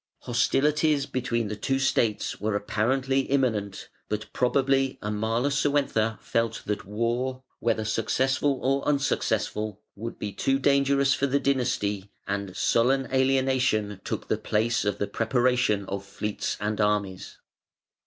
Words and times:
Hostilities 0.21 1.05
between 1.05 1.47
the 1.47 1.55
two 1.55 1.77
states 1.77 2.39
were 2.41 2.55
apparently 2.55 3.19
imminent, 3.19 3.87
but 4.09 4.33
probably 4.33 4.97
Amalasuentha 5.03 6.17
felt 6.23 6.63
that 6.65 6.85
war, 6.85 7.43
whether 7.59 7.85
successful 7.85 8.59
or 8.63 8.81
unsuccessful, 8.87 9.79
would 9.95 10.17
be 10.17 10.31
too 10.33 10.57
dangerous 10.57 11.13
for 11.13 11.27
the 11.27 11.39
dynasty, 11.39 12.09
and 12.27 12.57
sullen 12.57 13.09
alienation 13.13 14.01
took 14.03 14.27
the 14.27 14.39
place 14.39 14.85
of 14.85 14.97
the 14.97 15.05
preparation 15.05 15.85
of 15.85 16.03
fleets 16.03 16.57
and 16.59 16.81
armies. 16.81 17.37